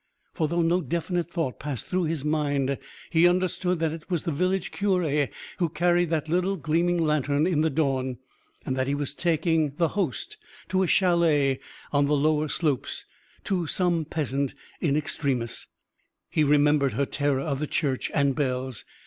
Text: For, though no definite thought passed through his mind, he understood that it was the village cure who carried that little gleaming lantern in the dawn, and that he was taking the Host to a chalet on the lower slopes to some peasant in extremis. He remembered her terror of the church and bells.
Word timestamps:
For, 0.33 0.47
though 0.47 0.63
no 0.63 0.81
definite 0.81 1.29
thought 1.29 1.59
passed 1.59 1.85
through 1.85 2.05
his 2.05 2.25
mind, 2.25 2.79
he 3.11 3.27
understood 3.27 3.77
that 3.77 3.91
it 3.91 4.09
was 4.09 4.23
the 4.23 4.31
village 4.31 4.71
cure 4.71 5.27
who 5.59 5.69
carried 5.69 6.09
that 6.09 6.27
little 6.27 6.55
gleaming 6.55 6.97
lantern 7.05 7.45
in 7.45 7.61
the 7.61 7.69
dawn, 7.69 8.17
and 8.65 8.75
that 8.75 8.87
he 8.87 8.95
was 8.95 9.13
taking 9.13 9.75
the 9.75 9.89
Host 9.89 10.37
to 10.69 10.81
a 10.81 10.87
chalet 10.87 11.59
on 11.93 12.07
the 12.07 12.17
lower 12.17 12.47
slopes 12.47 13.05
to 13.43 13.67
some 13.67 14.03
peasant 14.05 14.55
in 14.79 14.97
extremis. 14.97 15.67
He 16.31 16.43
remembered 16.43 16.93
her 16.93 17.05
terror 17.05 17.41
of 17.41 17.59
the 17.59 17.67
church 17.67 18.09
and 18.15 18.33
bells. 18.35 18.83